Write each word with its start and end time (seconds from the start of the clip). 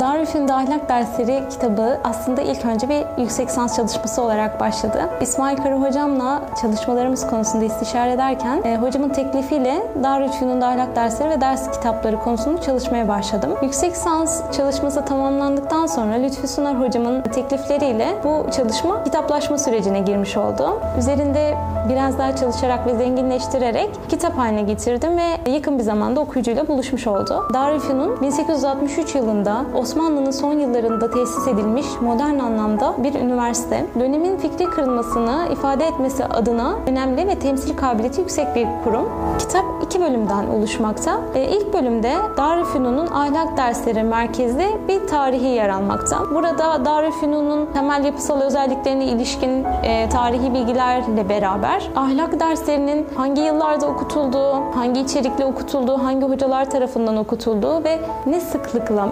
Darülfünun'da 0.00 0.56
ahlak 0.56 0.88
dersleri 0.88 1.48
kitabı 1.50 1.98
aslında 2.04 2.42
ilk 2.42 2.64
önce 2.64 2.88
bir 2.88 3.22
yüksek 3.22 3.48
lisans 3.48 3.76
çalışması 3.76 4.22
olarak 4.22 4.60
başladı. 4.60 5.10
İsmail 5.20 5.56
Kara 5.56 5.80
hocamla 5.80 6.42
çalışmalarımız 6.62 7.26
konusunda 7.26 7.64
istişare 7.64 8.12
ederken 8.12 8.62
e, 8.64 8.76
hocamın 8.76 9.08
teklifiyle 9.08 9.82
Darülfünun'da 10.02 10.66
ahlak 10.66 10.96
dersleri 10.96 11.30
ve 11.30 11.40
ders 11.40 11.70
kitapları 11.70 12.18
konusunda 12.18 12.62
çalışmaya 12.62 13.08
başladım. 13.08 13.50
Yüksek 13.62 13.92
lisans 13.92 14.42
çalışması 14.56 15.04
tamamlandıktan 15.04 15.86
sonra 15.86 16.14
Lütfü 16.14 16.48
Sunar 16.48 16.80
hocamın 16.80 17.22
teklifleriyle 17.22 18.08
bu 18.24 18.50
çalışma 18.50 19.04
kitaplaşma 19.04 19.58
sürecine 19.58 20.00
girmiş 20.00 20.36
oldu. 20.36 20.80
Üzerinde 20.98 21.54
biraz 21.88 22.18
daha 22.18 22.36
çalışarak 22.36 22.86
ve 22.86 22.94
zenginleştirerek 22.94 23.90
kitap 24.08 24.38
haline 24.38 24.62
getirdim 24.62 25.18
ve 25.18 25.50
yakın 25.50 25.78
bir 25.78 25.82
zamanda 25.82 26.20
okuyucuyla 26.20 26.68
buluşmuş 26.68 27.06
oldu. 27.06 27.48
Darülfünun 27.54 28.20
1863 28.22 29.14
yılında 29.14 29.64
Osmanlı'nın 29.86 30.30
son 30.30 30.52
yıllarında 30.58 31.10
tesis 31.10 31.48
edilmiş 31.48 31.86
modern 32.00 32.38
anlamda 32.38 32.94
bir 32.98 33.14
üniversite. 33.14 33.86
Dönemin 34.00 34.36
fikri 34.36 34.64
kırılmasını 34.64 35.48
ifade 35.52 35.86
etmesi 35.86 36.24
adına 36.24 36.74
önemli 36.86 37.26
ve 37.26 37.38
temsil 37.38 37.76
kabiliyeti 37.76 38.20
yüksek 38.20 38.54
bir 38.54 38.66
kurum. 38.84 39.08
Kitap 39.38 39.64
iki 39.82 40.00
bölümden 40.00 40.46
oluşmakta. 40.46 41.20
E, 41.34 41.44
ilk 41.44 41.74
bölümde 41.74 42.12
Darülfünun'un 42.36 43.06
ahlak 43.06 43.56
dersleri 43.56 44.02
merkezli 44.02 44.66
bir 44.88 45.06
tarihi 45.06 45.46
yer 45.46 45.68
almakta. 45.68 46.16
Burada 46.34 46.84
Darülfünun'un 46.84 47.66
temel 47.72 48.04
yapısal 48.04 48.40
özelliklerine 48.40 49.04
ilişkin 49.04 49.64
e, 49.64 50.08
tarihi 50.08 50.54
bilgilerle 50.54 51.28
beraber 51.28 51.90
ahlak 51.96 52.40
derslerinin 52.40 53.06
hangi 53.16 53.42
yıllarda 53.42 53.86
okutulduğu, 53.86 54.54
hangi 54.74 55.00
içerikle 55.00 55.44
okutulduğu, 55.44 55.98
hangi 55.98 56.26
hocalar 56.26 56.70
tarafından 56.70 57.16
okutulduğu 57.16 57.84
ve 57.84 57.98
ne 58.26 58.40
sıklıkla 58.40 59.06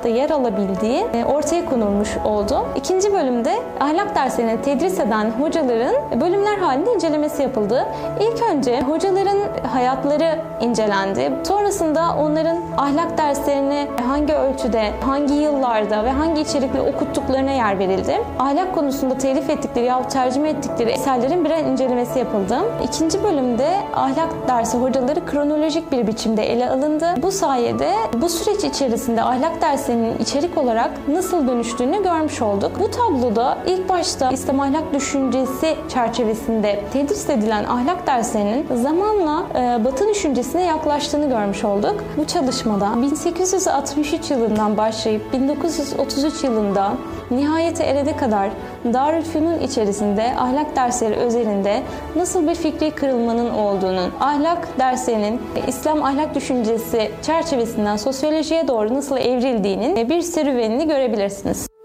müfredatta 0.00 0.08
yer 0.08 0.30
alabildiği 0.30 1.06
e, 1.14 1.24
ortaya 1.24 1.64
konulmuş 1.64 2.16
oldu. 2.24 2.66
İkinci 2.76 3.12
bölümde 3.12 3.54
ahlak 3.80 4.14
derslerini 4.14 4.62
tedris 4.62 5.00
eden 5.00 5.30
hocaların 5.30 6.20
bölümler 6.20 6.58
halinde 6.58 6.92
incelemesi 6.94 7.42
yapıldı. 7.42 7.86
İlk 8.20 8.42
önce 8.42 8.80
hocaların 8.80 9.38
hayatları 9.72 10.38
incelendi. 10.60 11.32
Sonrasında 11.44 12.16
onların 12.18 12.58
ahlak 12.76 13.18
derslerini 13.18 13.88
hangi 14.08 14.34
ölçüde, 14.34 14.90
hangi 15.06 15.34
yıllarda 15.34 16.04
ve 16.04 16.10
hangi 16.10 16.40
içerikle 16.40 16.80
okuttuklarına 16.80 17.50
yer 17.50 17.78
verildi. 17.78 18.20
Ahlak 18.38 18.74
konusunda 18.74 19.18
telif 19.18 19.50
ettikleri 19.50 19.86
yahut 19.86 20.10
tercüme 20.10 20.48
ettikleri 20.48 20.90
eserlerin 20.90 21.44
birer 21.44 21.64
incelemesi 21.64 22.18
yapıldı. 22.18 22.58
İkinci 22.84 23.24
bölümde 23.24 23.68
ahlak 23.94 24.48
dersi 24.48 24.78
hocaları 24.78 25.26
kronolojik 25.26 25.92
bir 25.92 26.06
biçimde 26.06 26.52
ele 26.52 26.70
alındı. 26.70 27.06
Bu 27.22 27.32
sayede 27.32 27.92
bu 28.22 28.28
süreç 28.28 28.64
içerisinde 28.64 29.22
ahlak 29.22 29.62
derslerinin 29.90 30.18
içerik 30.18 30.58
olarak 30.58 30.90
nasıl 31.08 31.48
dönüştüğünü 31.48 32.02
görmüş 32.02 32.42
olduk. 32.42 32.72
Bu 32.80 32.90
tabloda 32.90 33.58
ilk 33.66 33.88
başta 33.88 34.30
İslam 34.30 34.60
ahlak 34.60 34.94
düşüncesi 34.94 35.76
çerçevesinde 35.88 36.84
tedris 36.92 37.30
edilen 37.30 37.64
ahlak 37.64 38.06
derslerinin 38.06 38.66
zamanla 38.82 39.44
e, 39.54 39.84
Batı 39.84 40.08
düşüncesine 40.08 40.64
yaklaştığını 40.64 41.28
görmüş 41.28 41.64
olduk. 41.64 42.04
Bu 42.16 42.26
çalışmada 42.26 43.02
1863 43.02 44.30
yılından 44.30 44.76
başlayıp 44.76 45.32
1933 45.32 46.44
yılında 46.44 46.92
nihayete 47.30 47.84
erede 47.84 48.16
kadar 48.16 48.50
Darülfünun 48.84 49.58
içerisinde 49.58 50.34
ahlak 50.38 50.76
dersleri 50.76 51.14
özelinde 51.14 51.82
nasıl 52.16 52.48
bir 52.48 52.54
fikri 52.54 52.90
kırılmanın 52.90 53.50
olduğunun, 53.50 54.12
ahlak 54.20 54.78
derslerinin 54.78 55.40
İslam 55.68 56.02
ahlak 56.02 56.34
düşüncesi 56.34 57.10
çerçevesinden 57.22 57.96
sosyolojiye 57.96 58.68
doğru 58.68 58.94
nasıl 58.94 59.16
evrildiğinin 59.16 60.08
bir 60.08 60.20
serüvenini 60.20 60.88
görebilirsiniz. 60.88 61.79